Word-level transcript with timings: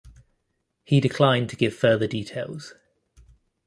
He 0.83 0.99
declined 0.99 1.51
to 1.51 1.55
give 1.55 1.75
further 1.75 2.07
details. 2.07 2.73